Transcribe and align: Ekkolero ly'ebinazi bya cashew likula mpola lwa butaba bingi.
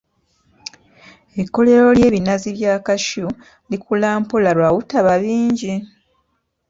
Ekkolero 1.41 1.87
ly'ebinazi 1.97 2.49
bya 2.57 2.73
cashew 2.85 3.29
likula 3.69 4.07
mpola 4.21 4.51
lwa 4.57 4.69
butaba 4.75 5.13
bingi. 5.23 5.73